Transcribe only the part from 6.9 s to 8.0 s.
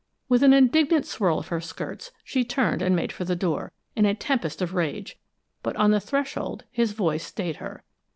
voice stayed her.